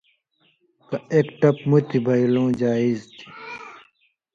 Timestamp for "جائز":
2.59-2.99